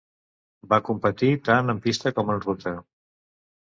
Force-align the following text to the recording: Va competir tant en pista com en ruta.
Va 0.71 0.79
competir 0.87 1.31
tant 1.51 1.71
en 1.77 1.85
pista 1.87 2.17
com 2.19 2.37
en 2.37 2.45
ruta. 2.51 2.79